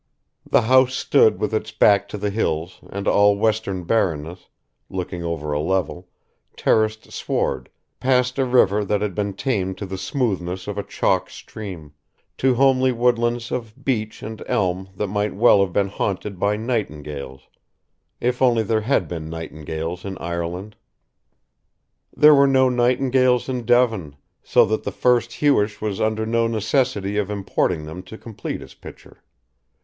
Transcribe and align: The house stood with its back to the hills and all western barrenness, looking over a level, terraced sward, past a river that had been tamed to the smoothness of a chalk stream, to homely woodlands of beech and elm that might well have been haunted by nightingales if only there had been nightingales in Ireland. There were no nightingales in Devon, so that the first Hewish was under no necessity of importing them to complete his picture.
The 0.49 0.63
house 0.63 0.95
stood 0.95 1.39
with 1.39 1.53
its 1.53 1.69
back 1.69 2.07
to 2.09 2.17
the 2.17 2.31
hills 2.31 2.79
and 2.89 3.07
all 3.07 3.37
western 3.37 3.83
barrenness, 3.83 4.49
looking 4.89 5.23
over 5.23 5.51
a 5.53 5.59
level, 5.59 6.09
terraced 6.57 7.11
sward, 7.11 7.69
past 7.99 8.39
a 8.39 8.45
river 8.45 8.83
that 8.83 9.03
had 9.03 9.13
been 9.13 9.33
tamed 9.35 9.77
to 9.77 9.85
the 9.85 9.99
smoothness 9.99 10.65
of 10.65 10.79
a 10.79 10.83
chalk 10.83 11.29
stream, 11.29 11.93
to 12.39 12.55
homely 12.55 12.91
woodlands 12.91 13.51
of 13.51 13.85
beech 13.85 14.23
and 14.23 14.41
elm 14.47 14.89
that 14.95 15.05
might 15.05 15.35
well 15.35 15.61
have 15.63 15.71
been 15.71 15.89
haunted 15.89 16.39
by 16.39 16.57
nightingales 16.57 17.41
if 18.19 18.41
only 18.41 18.63
there 18.63 18.81
had 18.81 19.07
been 19.07 19.29
nightingales 19.29 20.03
in 20.03 20.17
Ireland. 20.17 20.77
There 22.11 22.33
were 22.33 22.47
no 22.47 22.69
nightingales 22.69 23.47
in 23.47 23.65
Devon, 23.65 24.15
so 24.41 24.65
that 24.65 24.81
the 24.81 24.91
first 24.91 25.31
Hewish 25.33 25.79
was 25.79 26.01
under 26.01 26.25
no 26.25 26.47
necessity 26.47 27.17
of 27.17 27.29
importing 27.29 27.85
them 27.85 28.01
to 28.01 28.17
complete 28.17 28.61
his 28.61 28.73
picture. 28.73 29.21